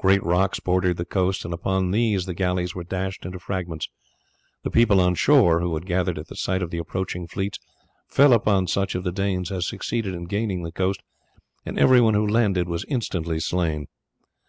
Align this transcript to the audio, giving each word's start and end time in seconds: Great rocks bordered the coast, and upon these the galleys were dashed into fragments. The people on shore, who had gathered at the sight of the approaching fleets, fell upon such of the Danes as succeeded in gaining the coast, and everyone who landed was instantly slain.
Great 0.00 0.24
rocks 0.24 0.58
bordered 0.58 0.96
the 0.96 1.04
coast, 1.04 1.44
and 1.44 1.54
upon 1.54 1.92
these 1.92 2.26
the 2.26 2.34
galleys 2.34 2.74
were 2.74 2.82
dashed 2.82 3.24
into 3.24 3.38
fragments. 3.38 3.88
The 4.64 4.72
people 4.72 5.00
on 5.00 5.14
shore, 5.14 5.60
who 5.60 5.72
had 5.74 5.86
gathered 5.86 6.18
at 6.18 6.26
the 6.26 6.34
sight 6.34 6.62
of 6.62 6.70
the 6.70 6.78
approaching 6.78 7.28
fleets, 7.28 7.60
fell 8.08 8.32
upon 8.32 8.66
such 8.66 8.96
of 8.96 9.04
the 9.04 9.12
Danes 9.12 9.52
as 9.52 9.68
succeeded 9.68 10.16
in 10.16 10.24
gaining 10.24 10.64
the 10.64 10.72
coast, 10.72 11.00
and 11.64 11.78
everyone 11.78 12.14
who 12.14 12.26
landed 12.26 12.68
was 12.68 12.84
instantly 12.88 13.38
slain. 13.38 13.86